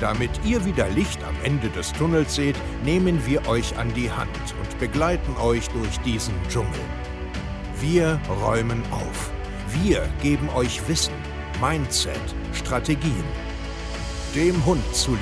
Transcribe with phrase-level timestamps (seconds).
[0.00, 4.30] Damit ihr wieder Licht am Ende des Tunnels seht, nehmen wir euch an die Hand
[4.58, 6.80] und begleiten euch durch diesen Dschungel.
[7.80, 9.30] Wir räumen auf.
[9.82, 11.12] Wir geben euch Wissen,
[11.60, 12.18] Mindset,
[12.54, 13.24] Strategien.
[14.34, 15.20] Dem Hund zuliebe.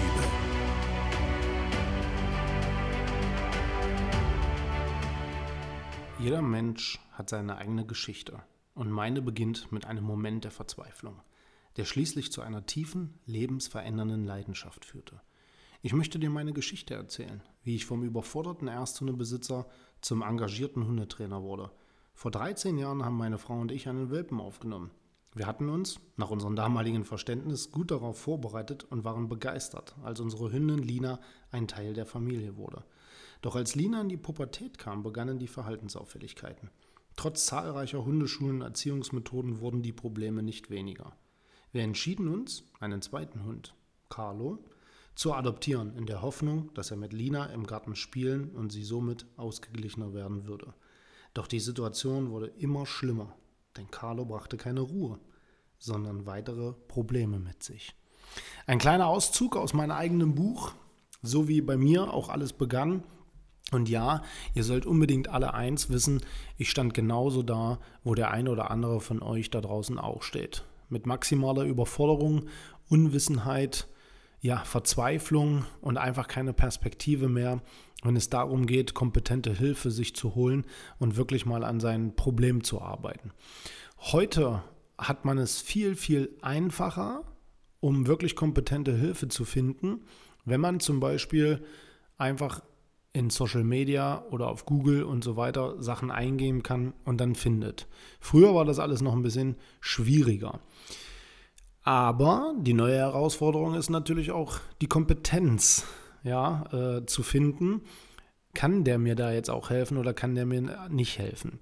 [6.21, 11.21] Jeder Mensch hat seine eigene Geschichte und meine beginnt mit einem Moment der Verzweiflung
[11.77, 15.21] der schließlich zu einer tiefen, lebensverändernden Leidenschaft führte.
[15.81, 19.67] Ich möchte dir meine Geschichte erzählen, wie ich vom überforderten Ersthundebesitzer
[20.01, 21.71] zum engagierten Hundetrainer wurde.
[22.15, 24.91] Vor 13 Jahren haben meine Frau und ich einen Welpen aufgenommen.
[25.35, 30.51] Wir hatten uns, nach unserem damaligen Verständnis, gut darauf vorbereitet und waren begeistert, als unsere
[30.51, 31.21] Hündin Lina
[31.53, 32.83] ein Teil der Familie wurde.
[33.41, 36.71] Doch als Lina in die Pubertät kam, begannen die Verhaltensauffälligkeiten.
[37.15, 41.17] Trotz zahlreicher Hundeschulen und Erziehungsmethoden wurden die Probleme nicht weniger.
[41.71, 43.75] Wir entschieden uns, einen zweiten Hund,
[44.09, 44.59] Carlo,
[45.15, 49.27] zu adoptieren, in der Hoffnung, dass er mit Lina im Garten spielen und sie somit
[49.37, 50.73] ausgeglichener werden würde.
[51.35, 53.35] Doch die Situation wurde immer schlimmer,
[53.77, 55.19] denn Carlo brachte keine Ruhe,
[55.79, 57.95] sondern weitere Probleme mit sich.
[58.67, 60.73] Ein kleiner Auszug aus meinem eigenen Buch,
[61.21, 63.03] so wie bei mir auch alles begann.
[63.73, 64.23] Und ja,
[64.55, 66.23] ihr sollt unbedingt alle eins wissen,
[66.57, 70.65] ich stand genauso da, wo der eine oder andere von euch da draußen auch steht
[70.89, 72.47] mit maximaler Überforderung,
[72.89, 73.89] Unwissenheit,
[74.41, 77.61] ja, Verzweiflung und einfach keine Perspektive mehr,
[78.03, 80.65] wenn es darum geht, kompetente Hilfe sich zu holen
[80.99, 83.33] und wirklich mal an seinen Problemen zu arbeiten.
[83.99, 84.63] Heute
[84.97, 87.25] hat man es viel, viel einfacher,
[87.81, 90.05] um wirklich kompetente Hilfe zu finden,
[90.45, 91.65] wenn man zum Beispiel
[92.17, 92.63] einfach
[93.19, 97.89] in Social Media oder auf Google und so weiter Sachen eingeben kann und dann findet.
[98.21, 100.61] Früher war das alles noch ein bisschen schwieriger.
[101.83, 105.85] Aber die neue Herausforderung ist natürlich auch die Kompetenz
[106.23, 107.83] ja, äh, zu finden.
[108.55, 111.59] Kann der mir da jetzt auch helfen oder kann der mir nicht helfen?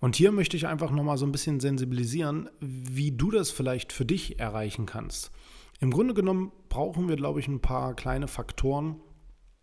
[0.00, 4.06] Und hier möchte ich einfach nochmal so ein bisschen sensibilisieren, wie du das vielleicht für
[4.06, 5.32] dich erreichen kannst.
[5.80, 8.96] Im Grunde genommen brauchen wir, glaube ich, ein paar kleine Faktoren,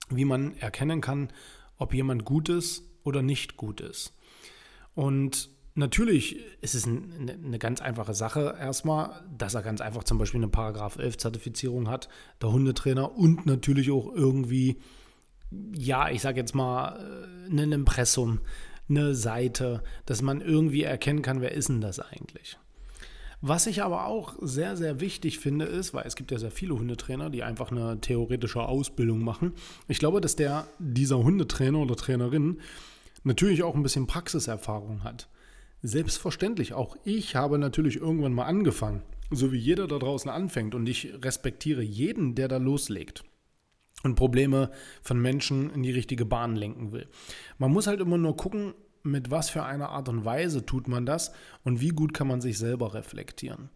[0.09, 1.29] wie man erkennen kann,
[1.77, 4.13] ob jemand gut ist oder nicht gut ist.
[4.93, 10.39] Und natürlich ist es eine ganz einfache Sache erstmal, dass er ganz einfach zum Beispiel
[10.39, 12.09] eine Paragraph 11 Zertifizierung hat,
[12.41, 14.77] der Hundetrainer und natürlich auch irgendwie,
[15.73, 16.97] ja, ich sage jetzt mal,
[17.49, 18.39] äh, ein Impressum,
[18.89, 22.57] eine Seite, dass man irgendwie erkennen kann, wer ist denn das eigentlich.
[23.41, 26.75] Was ich aber auch sehr, sehr wichtig finde, ist, weil es gibt ja sehr viele
[26.75, 29.53] Hundetrainer, die einfach eine theoretische Ausbildung machen.
[29.87, 32.59] Ich glaube, dass der, dieser Hundetrainer oder Trainerin
[33.23, 35.27] natürlich auch ein bisschen Praxiserfahrung hat.
[35.81, 40.73] Selbstverständlich, auch ich habe natürlich irgendwann mal angefangen, so wie jeder da draußen anfängt.
[40.73, 43.23] Und ich respektiere jeden, der da loslegt
[44.03, 44.71] und Probleme
[45.01, 47.07] von Menschen in die richtige Bahn lenken will.
[47.57, 48.73] Man muss halt immer nur gucken,
[49.05, 51.31] mit was für einer Art und Weise tut man das
[51.63, 53.69] und wie gut kann man sich selber reflektieren.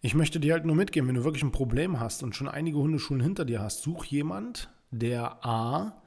[0.00, 2.78] Ich möchte dir halt nur mitgeben, wenn du wirklich ein Problem hast und schon einige
[2.78, 6.02] Hundeschulen hinter dir hast, such jemand, der A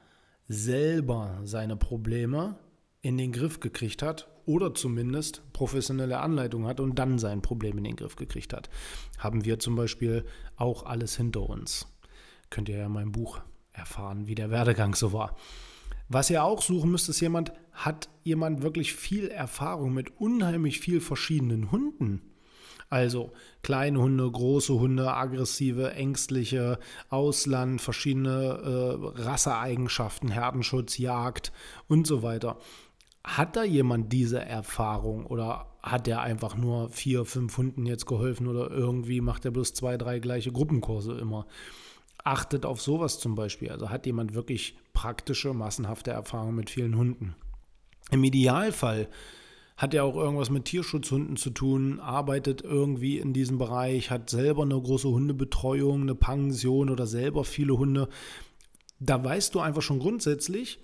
[0.48, 2.56] selber seine Probleme
[3.02, 7.84] in den Griff gekriegt hat oder zumindest professionelle Anleitung hat und dann sein Problem in
[7.84, 8.68] den Griff gekriegt hat.
[9.18, 10.24] Haben wir zum Beispiel
[10.56, 11.86] auch alles hinter uns.
[12.50, 13.40] Könnt ihr ja in meinem Buch
[13.72, 15.36] erfahren, wie der Werdegang so war.
[16.12, 21.00] Was ihr auch suchen müsst, ist jemand, hat jemand wirklich viel Erfahrung mit unheimlich viel
[21.00, 22.20] verschiedenen Hunden?
[22.88, 23.30] Also
[23.62, 31.52] kleine Hunde, große Hunde, aggressive, ängstliche, Ausland, verschiedene äh, Rasseeigenschaften, Herdenschutz, Jagd
[31.86, 32.58] und so weiter.
[33.22, 38.48] Hat da jemand diese Erfahrung oder hat er einfach nur vier, fünf Hunden jetzt geholfen
[38.48, 41.46] oder irgendwie macht er bloß zwei, drei gleiche Gruppenkurse immer?
[42.24, 43.70] Achtet auf sowas zum Beispiel.
[43.70, 47.34] Also hat jemand wirklich praktische, massenhafte Erfahrung mit vielen Hunden.
[48.10, 49.08] Im Idealfall
[49.76, 54.62] hat er auch irgendwas mit Tierschutzhunden zu tun, arbeitet irgendwie in diesem Bereich, hat selber
[54.62, 58.08] eine große Hundebetreuung, eine Pension oder selber viele Hunde.
[58.98, 60.80] Da weißt du einfach schon grundsätzlich,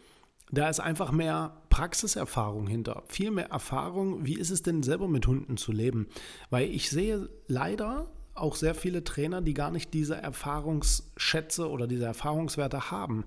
[0.51, 5.27] da ist einfach mehr Praxiserfahrung hinter, viel mehr Erfahrung, wie ist es denn selber mit
[5.27, 6.07] Hunden zu leben.
[6.49, 12.05] Weil ich sehe leider auch sehr viele Trainer, die gar nicht diese Erfahrungsschätze oder diese
[12.05, 13.25] Erfahrungswerte haben.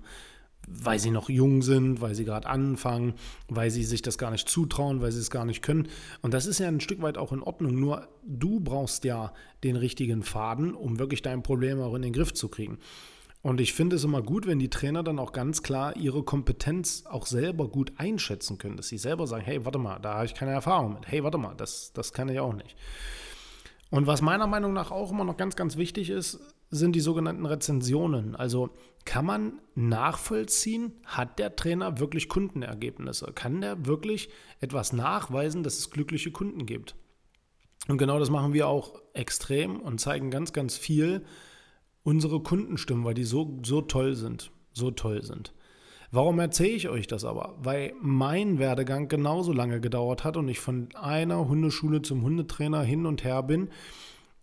[0.68, 3.14] weil sie noch jung sind, weil sie gerade anfangen,
[3.48, 5.88] weil sie sich das gar nicht zutrauen, weil sie es gar nicht können.
[6.20, 7.80] Und das ist ja ein Stück weit auch in Ordnung.
[7.80, 9.32] Nur du brauchst ja
[9.64, 12.78] den richtigen Faden, um wirklich dein Problem auch in den Griff zu kriegen.
[13.42, 17.04] Und ich finde es immer gut, wenn die Trainer dann auch ganz klar ihre Kompetenz
[17.06, 20.34] auch selber gut einschätzen können, dass sie selber sagen, hey, warte mal, da habe ich
[20.34, 21.10] keine Erfahrung mit.
[21.10, 22.76] Hey, warte mal, das, das kann ich auch nicht.
[23.90, 26.38] Und was meiner Meinung nach auch immer noch ganz, ganz wichtig ist,
[26.70, 28.36] sind die sogenannten Rezensionen.
[28.36, 28.70] Also
[29.04, 33.32] kann man nachvollziehen, hat der Trainer wirklich Kundenergebnisse?
[33.34, 36.94] Kann der wirklich etwas nachweisen, dass es glückliche Kunden gibt?
[37.88, 41.24] Und genau das machen wir auch extrem und zeigen ganz, ganz viel
[42.04, 44.52] unsere Kundenstimmen, weil die so, so toll sind.
[44.72, 45.52] So toll sind.
[46.12, 47.54] Warum erzähle ich euch das aber?
[47.62, 53.06] Weil mein Werdegang genauso lange gedauert hat und ich von einer Hundeschule zum Hundetrainer hin
[53.06, 53.68] und her bin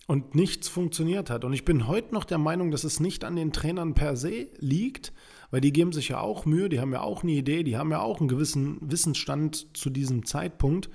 [0.07, 1.43] und nichts funktioniert hat.
[1.43, 4.47] Und ich bin heute noch der Meinung, dass es nicht an den Trainern per se
[4.59, 5.11] liegt,
[5.51, 7.91] weil die geben sich ja auch Mühe, die haben ja auch eine Idee, die haben
[7.91, 10.89] ja auch einen gewissen Wissensstand zu diesem Zeitpunkt.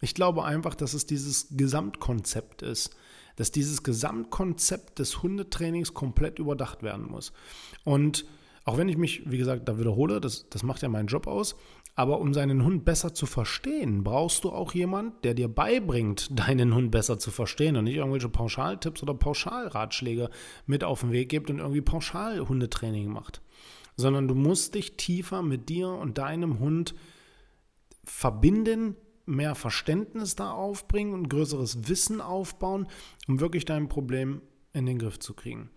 [0.00, 2.94] Ich glaube einfach, dass es dieses Gesamtkonzept ist,
[3.34, 7.32] dass dieses Gesamtkonzept des Hundetrainings komplett überdacht werden muss.
[7.82, 8.26] Und
[8.64, 11.54] auch wenn ich mich, wie gesagt, da wiederhole, das, das macht ja meinen Job aus,
[11.96, 16.74] aber um seinen Hund besser zu verstehen, brauchst du auch jemand, der dir beibringt, deinen
[16.74, 20.30] Hund besser zu verstehen und nicht irgendwelche Pauschaltipps oder Pauschalratschläge
[20.66, 23.42] mit auf den Weg gibt und irgendwie Pauschalhundetraining macht.
[23.96, 26.94] Sondern du musst dich tiefer mit dir und deinem Hund
[28.02, 28.96] verbinden,
[29.26, 32.88] mehr Verständnis da aufbringen und größeres Wissen aufbauen,
[33.28, 35.70] um wirklich dein Problem in den Griff zu kriegen.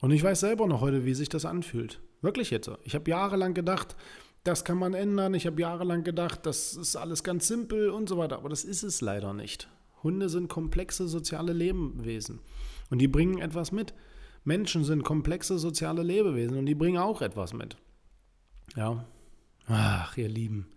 [0.00, 2.02] Und ich weiß selber noch heute, wie sich das anfühlt.
[2.22, 2.70] Wirklich jetzt.
[2.84, 3.96] Ich habe jahrelang gedacht,
[4.44, 5.34] das kann man ändern.
[5.34, 8.36] Ich habe jahrelang gedacht, das ist alles ganz simpel und so weiter.
[8.38, 9.68] Aber das ist es leider nicht.
[10.02, 12.40] Hunde sind komplexe soziale Lebewesen
[12.90, 13.94] und die bringen etwas mit.
[14.44, 17.76] Menschen sind komplexe soziale Lebewesen und die bringen auch etwas mit.
[18.74, 19.04] Ja.
[19.66, 20.72] Ach, ihr Lieben.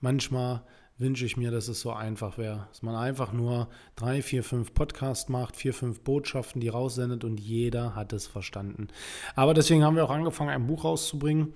[0.00, 0.62] Manchmal
[1.02, 2.66] wünsche ich mir, dass es so einfach wäre.
[2.70, 7.38] Dass man einfach nur drei, vier, fünf Podcasts macht, vier, fünf Botschaften, die raussendet und
[7.40, 8.88] jeder hat es verstanden.
[9.34, 11.52] Aber deswegen haben wir auch angefangen, ein Buch rauszubringen.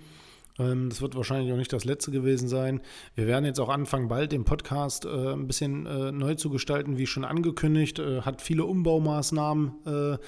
[0.59, 2.81] Ähm, das wird wahrscheinlich auch nicht das letzte gewesen sein.
[3.15, 6.99] Wir werden jetzt auch anfangen, bald den Podcast äh, ein bisschen äh, neu zu gestalten,
[6.99, 7.99] wie schon angekündigt.
[7.99, 9.73] Äh, hat viele Umbaumaßnahmen.
[9.87, 10.19] Äh,